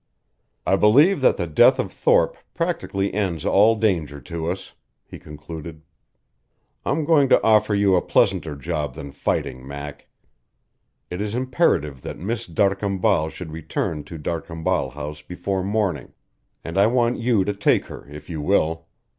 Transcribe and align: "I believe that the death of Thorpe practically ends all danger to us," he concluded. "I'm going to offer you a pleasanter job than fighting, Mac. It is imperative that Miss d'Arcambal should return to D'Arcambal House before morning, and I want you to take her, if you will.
"I 0.65 0.77
believe 0.77 1.21
that 1.21 1.37
the 1.37 1.45
death 1.45 1.77
of 1.77 1.93
Thorpe 1.93 2.35
practically 2.55 3.13
ends 3.13 3.45
all 3.45 3.75
danger 3.75 4.19
to 4.21 4.49
us," 4.51 4.73
he 5.05 5.19
concluded. 5.19 5.83
"I'm 6.83 7.05
going 7.05 7.29
to 7.29 7.43
offer 7.43 7.75
you 7.75 7.93
a 7.95 8.01
pleasanter 8.01 8.55
job 8.55 8.95
than 8.95 9.11
fighting, 9.11 9.67
Mac. 9.67 10.07
It 11.11 11.21
is 11.21 11.35
imperative 11.35 12.01
that 12.01 12.17
Miss 12.17 12.47
d'Arcambal 12.47 13.29
should 13.29 13.51
return 13.51 14.03
to 14.05 14.17
D'Arcambal 14.17 14.89
House 14.93 15.21
before 15.21 15.63
morning, 15.63 16.13
and 16.63 16.79
I 16.79 16.87
want 16.87 17.19
you 17.19 17.43
to 17.45 17.53
take 17.53 17.85
her, 17.85 18.07
if 18.09 18.27
you 18.27 18.41
will. 18.41 18.87